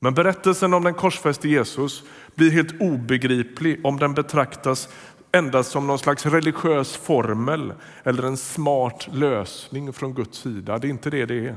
Men 0.00 0.14
berättelsen 0.14 0.74
om 0.74 0.84
den 0.84 0.94
korsfäste 0.94 1.48
Jesus 1.48 2.02
blir 2.34 2.50
helt 2.50 2.80
obegriplig 2.80 3.80
om 3.84 3.98
den 3.98 4.14
betraktas 4.14 4.88
endast 5.32 5.70
som 5.70 5.86
någon 5.86 5.98
slags 5.98 6.26
religiös 6.26 6.96
formel 6.96 7.72
eller 8.04 8.22
en 8.22 8.36
smart 8.36 9.08
lösning 9.12 9.92
från 9.92 10.14
Guds 10.14 10.38
sida. 10.38 10.78
Det 10.78 10.86
är 10.86 10.90
inte 10.90 11.10
det 11.10 11.26
det 11.26 11.46
är. 11.46 11.56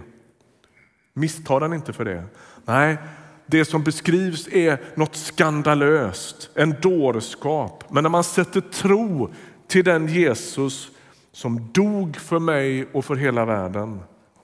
Missta 1.13 1.59
den 1.59 1.73
inte 1.73 1.93
för 1.93 2.05
det. 2.05 2.23
Nej, 2.65 2.97
det 3.45 3.65
som 3.65 3.83
beskrivs 3.83 4.47
är 4.47 4.81
något 4.95 5.15
skandalöst, 5.15 6.49
en 6.55 6.75
dårskap. 6.81 7.83
Men 7.89 8.03
när 8.03 8.09
man 8.09 8.23
sätter 8.23 8.61
tro 8.61 9.33
till 9.67 9.83
den 9.83 10.07
Jesus 10.07 10.91
som 11.31 11.71
dog 11.71 12.17
för 12.17 12.39
mig 12.39 12.87
och 12.93 13.05
för 13.05 13.15
hela 13.15 13.45
världen 13.45 13.99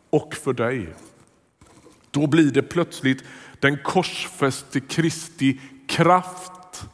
och 0.10 0.34
för 0.34 0.54
dig, 0.54 0.94
då 2.12 2.28
blir 2.28 2.52
det 2.52 2.62
plötsligt 2.62 3.24
den 3.60 3.78
korsfäste 3.84 4.80
Kristi 4.80 5.60
kraft 5.88 6.90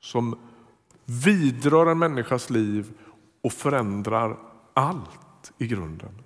som 0.00 0.38
vidrör 1.04 1.86
en 1.86 1.98
människas 1.98 2.50
liv 2.50 2.92
och 3.42 3.52
förändrar 3.52 4.36
allt 4.74 5.52
i 5.58 5.66
grunden. 5.66 6.22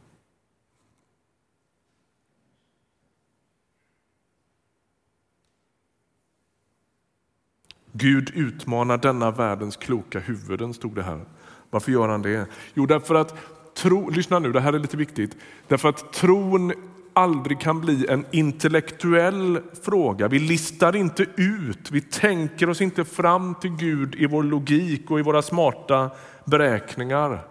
Gud 7.96 8.30
utmanar 8.34 8.98
denna 8.98 9.30
världens 9.30 9.76
kloka 9.76 10.20
huvuden, 10.20 10.74
stod 10.74 10.94
det 10.94 11.02
här. 11.02 11.24
Varför 11.70 11.92
gör 11.92 12.08
han 12.08 12.22
det? 12.22 12.46
Jo, 12.74 12.86
därför 12.86 13.14
att 13.14 13.34
tro, 13.74 14.10
lyssna 14.10 14.38
nu, 14.38 14.52
det 14.52 14.60
här 14.60 14.72
är 14.72 14.78
lite 14.78 14.96
viktigt. 14.96 15.36
Därför 15.68 15.88
att 15.88 16.12
tron 16.12 16.72
aldrig 17.14 17.60
kan 17.60 17.80
bli 17.80 18.06
en 18.08 18.26
intellektuell 18.30 19.60
fråga. 19.82 20.28
Vi 20.28 20.38
listar 20.38 20.96
inte 20.96 21.26
ut, 21.36 21.90
vi 21.90 22.00
tänker 22.00 22.70
oss 22.70 22.80
inte 22.80 23.04
fram 23.04 23.54
till 23.54 23.70
Gud 23.70 24.14
i 24.14 24.26
vår 24.26 24.42
logik 24.42 25.10
och 25.10 25.18
i 25.18 25.22
våra 25.22 25.42
smarta 25.42 26.10
beräkningar. 26.44 27.46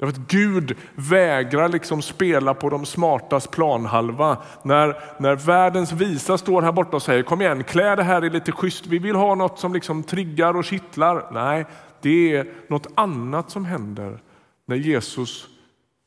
Därför 0.00 0.12
att 0.12 0.28
Gud 0.28 0.76
vägrar 0.94 1.68
liksom 1.68 2.02
spela 2.02 2.54
på 2.54 2.70
de 2.70 2.86
smartas 2.86 3.46
planhalva. 3.46 4.36
När, 4.62 4.96
när 5.18 5.36
världens 5.36 5.92
visa 5.92 6.38
står 6.38 6.62
här 6.62 6.72
borta 6.72 6.96
och 6.96 7.02
säger 7.02 7.22
kom 7.22 7.40
igen, 7.40 7.64
klä 7.64 7.96
det 7.96 8.02
här 8.02 8.24
i 8.24 8.30
lite 8.30 8.52
schysst. 8.52 8.86
Vi 8.86 8.98
vill 8.98 9.16
ha 9.16 9.34
något 9.34 9.58
som 9.58 9.74
liksom 9.74 10.02
triggar 10.02 10.56
och 10.56 10.64
kittlar. 10.64 11.30
Nej, 11.32 11.66
det 12.00 12.36
är 12.36 12.46
något 12.68 12.86
annat 12.94 13.50
som 13.50 13.64
händer 13.64 14.22
när 14.66 14.76
Jesus 14.76 15.46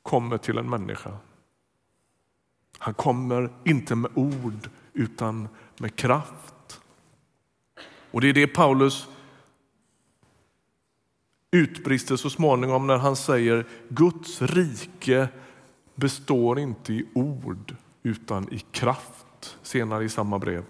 kommer 0.04 0.38
till 0.38 0.58
en 0.58 0.70
människa. 0.70 1.12
Han 2.84 2.94
kommer 2.94 3.50
inte 3.64 3.96
med 3.96 4.12
ord 4.16 4.70
utan 4.94 5.48
med 5.78 5.96
kraft. 5.96 6.82
Och 8.12 8.22
det 8.22 8.30
är 8.30 8.34
det 8.34 8.48
Paulus 8.48 9.08
utbrister 11.52 12.16
så 12.16 12.30
småningom 12.30 12.88
när 12.88 12.98
han 12.98 13.16
säger 13.16 13.66
Guds 13.90 14.42
rike 14.42 15.28
består 15.96 16.60
inte 16.60 16.94
i 16.94 17.06
ord 17.14 17.76
utan 18.04 18.54
i 18.54 18.60
kraft, 18.60 19.58
senare 19.62 20.04
i 20.04 20.10
samma 20.10 20.40
brev. 20.40 20.64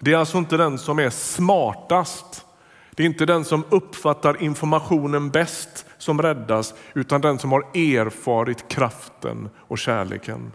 Det 0.00 0.12
är 0.12 0.16
alltså 0.16 0.38
inte 0.38 0.56
den 0.56 0.78
som 0.78 0.98
är 0.98 1.10
smartast, 1.10 2.46
det 2.90 3.02
är 3.02 3.06
inte 3.06 3.26
den 3.26 3.44
som 3.44 3.64
uppfattar 3.70 4.42
informationen 4.42 5.30
bäst 5.30 5.86
som 6.04 6.22
räddas, 6.22 6.74
utan 6.94 7.20
den 7.20 7.38
som 7.38 7.52
har 7.52 7.60
erfarit 7.74 8.68
kraften 8.68 9.48
och 9.56 9.78
kärleken. 9.78 10.52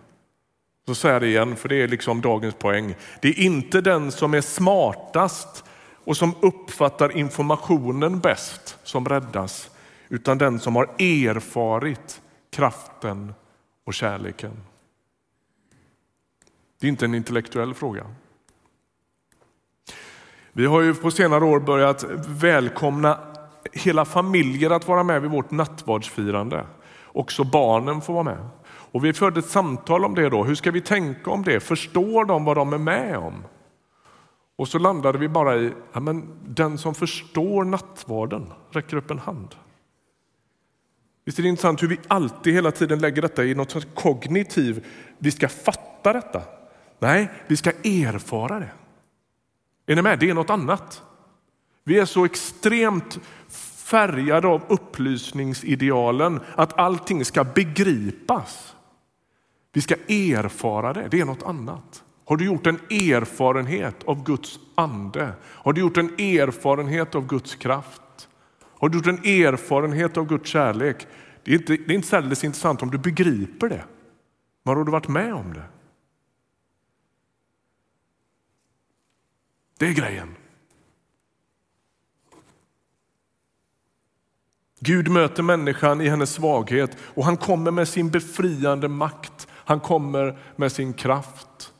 Så 0.85 0.95
säger 0.95 1.13
jag 1.13 1.21
det 1.21 1.27
igen, 1.27 1.55
för 1.55 1.69
det 1.69 1.75
är 1.75 1.87
liksom 1.87 2.21
dagens 2.21 2.55
poäng. 2.55 2.95
Det 3.21 3.27
är 3.27 3.39
inte 3.39 3.81
den 3.81 4.11
som 4.11 4.33
är 4.33 4.41
smartast 4.41 5.63
och 6.03 6.17
som 6.17 6.35
uppfattar 6.39 7.17
informationen 7.17 8.19
bäst 8.19 8.77
som 8.83 9.05
räddas, 9.05 9.69
utan 10.09 10.37
den 10.37 10.59
som 10.59 10.75
har 10.75 10.83
erfarit 10.99 12.21
kraften 12.51 13.33
och 13.85 13.93
kärleken. 13.93 14.51
Det 16.79 16.87
är 16.87 16.89
inte 16.89 17.05
en 17.05 17.15
intellektuell 17.15 17.73
fråga. 17.73 18.05
Vi 20.51 20.65
har 20.65 20.81
ju 20.81 20.95
på 20.95 21.11
senare 21.11 21.45
år 21.45 21.59
börjat 21.59 22.05
välkomna 22.27 23.28
hela 23.71 24.05
familjer 24.05 24.69
att 24.69 24.87
vara 24.87 25.03
med 25.03 25.21
vid 25.21 25.31
vårt 25.31 25.51
nattvardsfirande. 25.51 26.65
Också 27.05 27.43
barnen 27.43 28.01
får 28.01 28.13
vara 28.13 28.23
med. 28.23 28.49
Och 28.91 29.05
vi 29.05 29.13
förde 29.13 29.39
ett 29.39 29.49
samtal 29.49 30.05
om 30.05 30.15
det 30.15 30.29
då. 30.29 30.43
Hur 30.43 30.55
ska 30.55 30.71
vi 30.71 30.81
tänka 30.81 31.31
om 31.31 31.43
det? 31.43 31.59
Förstår 31.59 32.25
de 32.25 32.45
vad 32.45 32.57
de 32.57 32.73
är 32.73 32.77
med 32.77 33.17
om? 33.17 33.43
Och 34.55 34.67
så 34.67 34.79
landade 34.79 35.17
vi 35.17 35.27
bara 35.27 35.57
i, 35.57 35.73
ja, 35.93 35.99
men 35.99 36.27
den 36.47 36.77
som 36.77 36.95
förstår 36.95 37.63
nattvarden 37.63 38.53
räcker 38.71 38.97
upp 38.97 39.11
en 39.11 39.19
hand. 39.19 39.55
Visst 41.25 41.39
är 41.39 41.43
det 41.43 41.49
intressant 41.49 41.83
hur 41.83 41.87
vi 41.87 41.99
alltid 42.07 42.53
hela 42.53 42.71
tiden 42.71 42.99
lägger 42.99 43.21
detta 43.21 43.45
i 43.45 43.55
något 43.55 43.71
sorts 43.71 43.87
kognitiv, 43.95 44.85
vi 45.17 45.31
ska 45.31 45.47
fatta 45.47 46.13
detta. 46.13 46.41
Nej, 46.99 47.29
vi 47.47 47.57
ska 47.57 47.69
erfara 47.69 48.59
det. 48.59 48.71
Är 49.85 49.95
ni 49.95 50.01
med? 50.01 50.19
Det 50.19 50.29
är 50.29 50.33
något 50.33 50.49
annat. 50.49 51.03
Vi 51.83 51.99
är 51.99 52.05
så 52.05 52.25
extremt 52.25 53.19
färgade 53.89 54.47
av 54.47 54.61
upplysningsidealen 54.69 56.39
att 56.55 56.79
allting 56.79 57.25
ska 57.25 57.43
begripas. 57.43 58.75
Vi 59.73 59.81
ska 59.81 59.95
erfara 59.95 60.93
det, 60.93 61.07
det 61.11 61.19
är 61.19 61.25
något 61.25 61.43
annat. 61.43 62.03
Har 62.25 62.37
du 62.37 62.45
gjort 62.45 62.67
en 62.67 62.79
erfarenhet 62.89 64.03
av 64.03 64.23
Guds 64.23 64.59
ande? 64.75 65.33
Har 65.43 65.73
du 65.73 65.81
gjort 65.81 65.97
en 65.97 66.13
erfarenhet 66.19 67.15
av 67.15 67.27
Guds 67.27 67.55
kraft? 67.55 68.29
Har 68.61 68.89
du 68.89 68.97
gjort 68.97 69.07
en 69.07 69.25
erfarenhet 69.25 70.17
av 70.17 70.27
Guds 70.27 70.49
kärlek? 70.49 71.07
Det 71.43 71.51
är 71.51 71.55
inte, 71.55 71.77
det 71.77 71.93
är 71.93 71.95
inte 71.95 72.07
särskilt 72.07 72.43
intressant 72.43 72.81
om 72.81 72.91
du 72.91 72.97
begriper 72.97 73.69
det. 73.69 73.83
Men 74.63 74.77
har 74.77 74.85
du 74.85 74.91
varit 74.91 75.07
med 75.07 75.33
om 75.33 75.53
det? 75.53 75.63
Det 79.77 79.87
är 79.87 79.93
grejen. 79.93 80.35
Gud 84.79 85.07
möter 85.07 85.43
människan 85.43 86.01
i 86.01 86.09
hennes 86.09 86.33
svaghet 86.33 86.97
och 87.01 87.25
han 87.25 87.37
kommer 87.37 87.71
med 87.71 87.87
sin 87.87 88.09
befriande 88.09 88.87
makt. 88.87 89.47
Han 89.51 89.79
kommer 89.79 90.37
med 90.55 90.71
sin 90.71 90.93
kraft. 90.93 91.73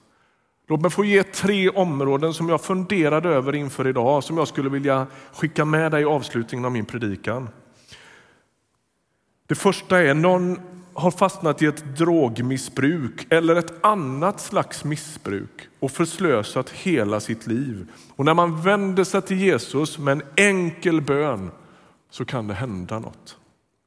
Låt 0.68 0.82
mig 0.82 0.92
få 0.92 1.06
ge 1.06 1.24
tre 1.24 1.70
områden 1.70 2.34
som 2.34 2.50
jag 2.50 2.62
funderade 2.62 3.30
över 3.30 3.56
inför 3.56 3.88
idag 3.88 4.24
som 4.24 4.38
jag 4.38 4.48
skulle 4.48 4.70
vilja 4.70 5.08
skicka 5.34 5.66
med 5.66 5.92
dig 5.92 6.02
i 6.02 6.06
avslutningen 6.06 6.66
av 6.66 6.72
min 6.72 6.86
predikan. 6.86 7.50
Det 9.48 9.56
första 9.56 10.00
är 10.00 10.14
någon 10.14 10.60
har 10.94 11.12
fastnat 11.12 11.62
i 11.62 11.66
ett 11.66 11.98
drogmissbruk 11.98 13.28
eller 13.30 13.56
ett 13.56 13.86
annat 13.86 14.40
slags 14.40 14.84
missbruk 14.84 15.68
och 15.80 15.92
förslösat 15.92 16.70
hela 16.70 17.20
sitt 17.20 17.48
liv. 17.48 17.88
Och 18.16 18.26
när 18.26 18.34
man 18.34 18.62
vänder 18.62 19.04
sig 19.04 19.22
till 19.22 19.40
Jesus 19.40 19.98
med 19.98 20.12
en 20.12 20.22
enkel 20.36 21.02
bön 21.02 21.52
så 22.10 22.26
kan 22.26 22.48
det 22.48 22.54
hända 22.54 23.00
något. 23.00 23.38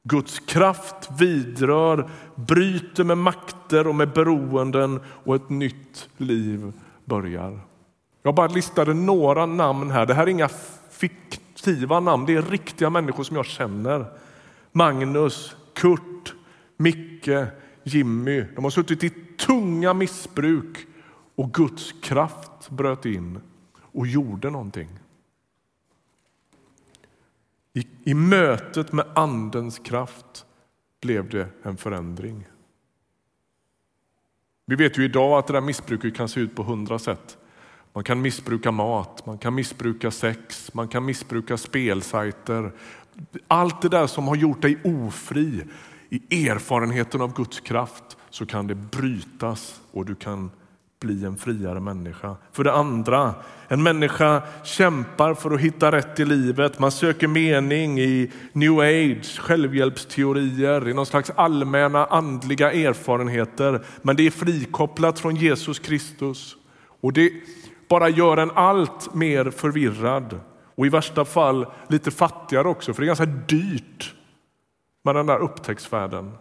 Guds 0.03 0.39
kraft 0.39 1.09
vidrör, 1.19 2.09
bryter 2.35 3.03
med 3.03 3.17
makter 3.17 3.87
och 3.87 3.95
med 3.95 4.13
beroenden 4.13 4.99
och 5.07 5.35
ett 5.35 5.49
nytt 5.49 6.09
liv 6.17 6.73
börjar. 7.05 7.59
Jag 8.23 8.35
bara 8.35 8.47
listade 8.47 8.93
några 8.93 9.45
namn 9.45 9.91
här. 9.91 10.05
Det 10.05 10.13
här 10.13 10.23
är 10.23 10.27
inga 10.27 10.49
fiktiva 10.89 11.99
namn, 11.99 12.25
det 12.25 12.35
är 12.35 12.41
riktiga 12.41 12.89
människor 12.89 13.23
som 13.23 13.35
jag 13.35 13.45
känner. 13.45 14.05
Magnus, 14.71 15.55
Kurt, 15.73 16.33
Micke, 16.77 17.29
Jimmy. 17.83 18.45
De 18.55 18.63
har 18.63 18.71
suttit 18.71 19.03
i 19.03 19.09
tunga 19.37 19.93
missbruk 19.93 20.87
och 21.35 21.53
Guds 21.53 21.91
kraft 22.01 22.69
bröt 22.69 23.05
in 23.05 23.39
och 23.77 24.07
gjorde 24.07 24.49
någonting. 24.49 24.89
I, 27.73 27.87
I 28.03 28.13
mötet 28.13 28.91
med 28.91 29.05
Andens 29.15 29.79
kraft 29.79 30.45
blev 31.01 31.29
det 31.29 31.47
en 31.63 31.77
förändring. 31.77 32.47
Vi 34.65 34.75
vet 34.75 34.97
ju 34.97 35.05
idag 35.05 35.39
att 35.39 35.47
det 35.47 35.53
där 35.53 35.61
missbruket 35.61 36.15
kan 36.15 36.29
se 36.29 36.39
ut 36.39 36.55
på 36.55 36.63
hundra 36.63 36.99
sätt. 36.99 37.37
Man 37.93 38.03
kan 38.03 38.21
missbruka 38.21 38.71
mat, 38.71 39.25
man 39.25 39.37
kan 39.37 39.55
missbruka 39.55 40.11
sex, 40.11 40.73
man 40.73 40.87
kan 40.87 41.05
missbruka 41.05 41.57
spelsajter. 41.57 42.71
Allt 43.47 43.81
det 43.81 43.89
där 43.89 44.07
som 44.07 44.27
har 44.27 44.35
gjort 44.35 44.61
dig 44.61 44.77
ofri 44.83 45.63
i 46.09 46.47
erfarenheten 46.49 47.21
av 47.21 47.33
Guds 47.33 47.59
kraft 47.59 48.17
så 48.29 48.45
kan 48.45 48.67
det 48.67 48.75
brytas 48.75 49.81
och 49.91 50.05
du 50.05 50.15
kan 50.15 50.51
bli 51.03 51.25
en 51.25 51.37
friare 51.37 51.79
människa. 51.79 52.35
För 52.51 52.63
det 52.63 52.73
andra, 52.73 53.33
en 53.67 53.83
människa 53.83 54.41
kämpar 54.63 55.33
för 55.33 55.51
att 55.51 55.59
hitta 55.59 55.91
rätt 55.91 56.19
i 56.19 56.25
livet. 56.25 56.79
Man 56.79 56.91
söker 56.91 57.27
mening 57.27 57.99
i 57.99 58.31
new 58.53 58.79
age, 58.79 59.39
självhjälpsteorier, 59.39 60.87
i 60.87 60.93
någon 60.93 61.05
slags 61.05 61.31
allmänna 61.35 62.05
andliga 62.05 62.71
erfarenheter. 62.71 63.85
Men 64.01 64.15
det 64.15 64.27
är 64.27 64.31
frikopplat 64.31 65.19
från 65.19 65.35
Jesus 65.35 65.79
Kristus. 65.79 66.55
Och 67.01 67.13
det 67.13 67.31
bara 67.89 68.09
gör 68.09 68.37
en 68.37 68.51
allt 68.51 69.13
mer 69.13 69.49
förvirrad 69.49 70.39
och 70.75 70.85
i 70.85 70.89
värsta 70.89 71.25
fall 71.25 71.65
lite 71.87 72.11
fattigare 72.11 72.67
också, 72.67 72.93
för 72.93 73.01
det 73.01 73.05
är 73.05 73.15
ganska 73.15 73.25
dyrt 73.25 74.13
med 75.03 75.15
den 75.15 75.25
där 75.25 75.39
upptäcktsfärden. 75.39 76.31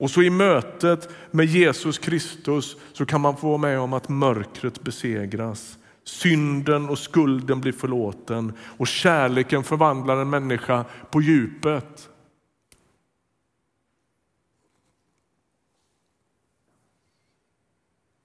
Och 0.00 0.10
så 0.10 0.22
i 0.22 0.30
mötet 0.30 1.08
med 1.30 1.46
Jesus 1.46 1.98
Kristus 1.98 2.76
så 2.92 3.06
kan 3.06 3.20
man 3.20 3.36
få 3.36 3.48
vara 3.48 3.58
med 3.58 3.80
om 3.80 3.92
att 3.92 4.08
mörkret 4.08 4.82
besegras. 4.82 5.78
Synden 6.04 6.88
och 6.88 6.98
skulden 6.98 7.60
blir 7.60 7.72
förlåten 7.72 8.52
och 8.78 8.86
kärleken 8.86 9.64
förvandlar 9.64 10.16
en 10.16 10.30
människa 10.30 10.84
på 11.10 11.22
djupet. 11.22 12.08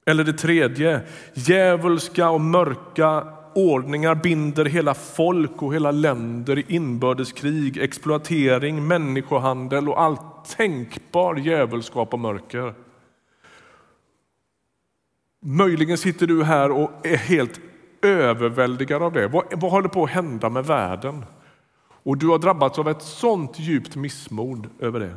Eller 0.06 0.24
det 0.24 0.34
tredje, 0.34 1.02
djävulska 1.34 2.30
och 2.30 2.42
mörka 2.42 3.28
ordningar 3.56 4.16
binder 4.16 4.66
hela 4.66 4.94
folk 4.94 5.62
och 5.62 5.76
hela 5.76 5.92
länder 5.92 6.60
i 6.60 6.66
inbördeskrig, 6.68 7.78
exploatering, 7.78 8.88
människohandel 8.88 9.90
och 9.90 10.02
allt 10.02 10.35
tänkbar 10.48 11.36
djävulskap 11.36 12.14
och 12.14 12.20
mörker. 12.20 12.74
Möjligen 15.42 15.98
sitter 15.98 16.28
du 16.28 16.44
här 16.44 16.72
och 16.72 16.92
är 17.04 17.18
helt 17.18 17.60
överväldigad 18.02 19.04
av 19.04 19.14
det. 19.14 19.28
Vad, 19.28 19.62
vad 19.62 19.72
håller 19.72 19.90
på 19.90 20.04
att 20.04 20.10
hända 20.10 20.50
med 20.50 20.66
världen? 20.66 21.26
Och 22.04 22.18
du 22.18 22.28
har 22.28 22.40
drabbats 22.40 22.80
av 22.80 22.90
ett 22.90 23.02
sånt 23.02 23.60
djupt 23.60 23.96
missmod 23.96 24.70
över 24.80 25.00
det. 25.00 25.16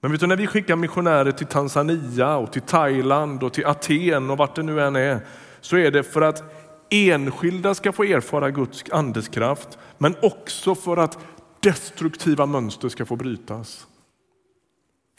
Men 0.00 0.12
vet 0.12 0.20
du, 0.20 0.26
när 0.26 0.36
vi 0.36 0.46
skickar 0.46 0.76
missionärer 0.76 1.32
till 1.32 1.46
Tanzania 1.46 2.36
och 2.36 2.52
till 2.52 2.62
Thailand 2.62 3.42
och 3.42 3.52
till 3.52 3.66
Aten 3.66 4.30
och 4.30 4.38
vart 4.38 4.54
det 4.54 4.62
nu 4.62 4.80
än 4.80 4.96
är, 4.96 5.20
så 5.60 5.76
är 5.76 5.90
det 5.90 6.02
för 6.02 6.22
att 6.22 6.42
enskilda 6.90 7.74
ska 7.74 7.92
få 7.92 8.04
erfara 8.04 8.50
Guds 8.50 8.84
andes 8.90 9.28
kraft, 9.28 9.78
men 9.98 10.14
också 10.22 10.74
för 10.74 10.96
att 10.96 11.18
destruktiva 11.66 12.46
mönster 12.46 12.88
ska 12.88 13.06
få 13.06 13.16
brytas. 13.16 13.86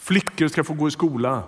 Flickor 0.00 0.48
ska 0.48 0.64
få 0.64 0.74
gå 0.74 0.88
i 0.88 0.90
skola. 0.90 1.42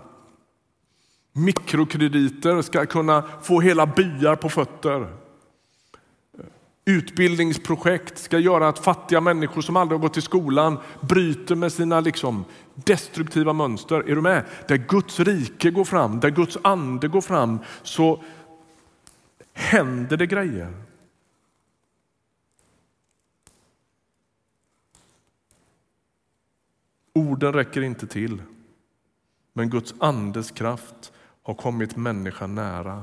Mikrokrediter 1.33 2.63
ska 2.63 2.87
kunna 2.87 3.25
få 3.43 3.61
hela 3.61 3.87
byar 3.87 4.37
på 4.37 4.49
fötter. 4.49 5.13
Utbildningsprojekt 6.85 8.19
ska 8.19 8.39
göra 8.39 8.69
att 8.69 8.79
fattiga 8.79 9.21
människor 9.21 9.63
som 9.63 9.77
aldrig 9.77 10.01
har 10.01 10.09
gått 10.09 10.17
i 10.17 10.21
skolan 10.21 10.79
bryter 11.01 11.55
med 11.55 11.73
sina 11.73 12.01
liksom 12.01 12.45
destruktiva 12.75 13.53
mönster. 13.53 13.97
Är 13.97 14.15
du 14.15 14.21
med? 14.21 14.45
Där 14.69 14.77
Guds 14.77 15.21
rike 15.21 15.71
går 15.71 15.85
fram, 15.85 16.21
där 16.21 16.31
Guds 16.31 16.59
ande 16.63 17.09
går 17.09 17.21
fram, 17.21 17.59
så 17.83 18.23
händer 19.53 20.17
det 20.17 20.27
grejer. 20.27 20.90
Orden 27.13 27.53
räcker 27.53 27.83
inte 27.83 28.07
till. 28.07 28.43
Men 29.53 29.71
Guds 29.71 29.95
andes 29.99 30.51
kraft 30.51 31.13
har 31.43 31.55
kommit 31.55 31.97
människan 31.97 32.55
nära 32.55 33.03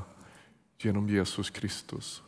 genom 0.78 1.08
Jesus 1.08 1.50
Kristus. 1.50 2.22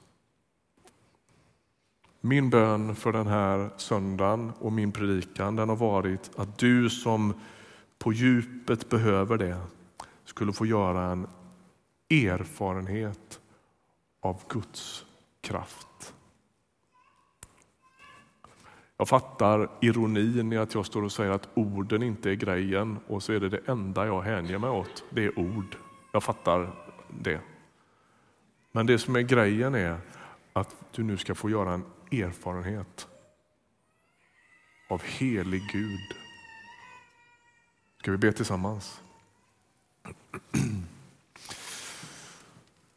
Min 2.21 2.51
bön 2.51 2.97
för 2.97 3.13
den 3.13 3.27
här 3.27 3.71
söndagen 3.77 4.53
och 4.59 4.73
min 4.73 4.93
predikan 4.93 5.57
den 5.57 5.69
har 5.69 5.77
varit 5.77 6.31
att 6.37 6.59
du 6.59 6.91
som 6.91 7.35
på 7.99 8.13
djupet 8.13 8.89
behöver 8.89 9.39
det 9.39 9.57
skulle 10.25 10.53
få 10.53 10.67
göra 10.67 11.05
en 11.05 11.27
erfarenhet 12.11 13.41
av 14.21 14.43
Guds 14.49 15.07
kraft. 15.41 16.15
Jag 19.01 19.09
fattar 19.09 19.69
ironin 19.81 20.53
i 20.53 20.57
att 20.57 20.75
jag 20.75 20.87
står 20.87 21.03
och 21.03 21.13
säger 21.13 21.31
att 21.31 21.49
orden 21.55 22.03
inte 22.03 22.31
är 22.31 22.35
grejen 22.35 22.99
och 23.07 23.23
så 23.23 23.33
är 23.33 23.41
det 23.41 23.49
det 23.49 23.61
enda 23.67 24.07
jag 24.07 24.23
hänger 24.23 24.59
mig 24.59 24.71
åt, 24.71 25.05
det 25.11 25.25
är 25.25 25.39
ord. 25.39 25.77
Jag 26.13 26.23
fattar 26.23 26.73
det. 27.21 27.41
Men 28.73 28.87
det 28.87 28.99
som 28.99 29.17
är 29.17 29.21
grejen 29.21 29.75
är 29.75 30.01
att 30.53 30.77
du 30.93 31.03
nu 31.03 31.17
ska 31.17 31.35
få 31.35 31.51
göra 31.51 31.73
en 31.73 31.85
erfarenhet 32.13 33.09
av 34.89 35.03
helig 35.03 35.63
Gud. 35.73 36.17
Ska 37.99 38.11
vi 38.11 38.17
be 38.17 38.33
tillsammans? 38.33 39.01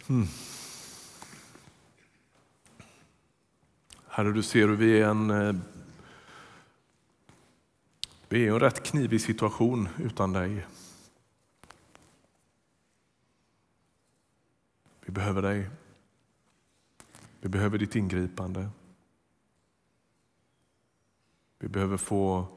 Mm. 0.09 0.27
Herre, 4.07 4.31
du 4.31 4.43
ser 4.43 4.67
hur 4.67 4.75
vi 4.75 5.01
är 5.01 5.07
en 5.07 5.29
eh, 5.29 5.55
vi 8.33 8.39
är 8.39 8.45
i 8.45 8.47
en 8.47 8.59
rätt 8.59 8.83
knivig 8.83 9.21
situation 9.21 9.89
utan 9.97 10.33
dig. 10.33 10.65
Vi 15.05 15.11
behöver 15.11 15.41
dig. 15.41 15.69
Vi 17.41 17.49
behöver 17.49 17.77
ditt 17.77 17.95
ingripande. 17.95 18.69
Vi 21.59 21.67
behöver 21.67 21.97
få 21.97 22.47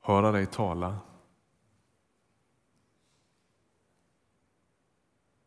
höra 0.00 0.32
dig 0.32 0.46
tala. 0.46 0.98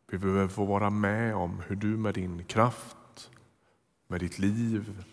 Vi 0.07 0.17
behöver 0.17 0.47
få 0.47 0.65
vara 0.65 0.89
med 0.89 1.35
om 1.35 1.59
hur 1.67 1.75
du 1.75 1.97
med 1.97 2.13
din 2.13 2.43
kraft, 2.43 3.31
med 4.07 4.19
ditt 4.19 4.39
liv, 4.39 5.03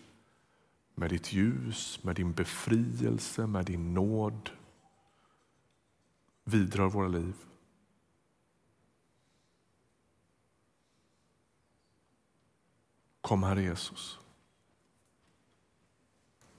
med 0.95 1.09
ditt 1.09 1.33
ljus, 1.33 2.03
med 2.03 2.15
din 2.15 2.33
befrielse, 2.33 3.47
med 3.47 3.65
din 3.65 3.93
nåd 3.93 4.49
vidrör 6.43 6.89
våra 6.89 7.07
liv. 7.07 7.35
Kom 13.21 13.43
Herre 13.43 13.61
Jesus. 13.61 14.19